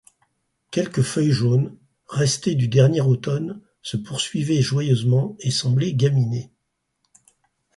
Quelques 0.71 1.03
feuilles 1.03 1.29
jaunes, 1.29 1.77
restées 2.07 2.55
du 2.55 2.67
dernier 2.67 3.01
automne, 3.01 3.61
se 3.83 3.97
poursuivaient 3.97 4.59
joyeusement, 4.63 5.35
et 5.41 5.51
semblaient 5.51 5.93
gaminer. 5.93 6.49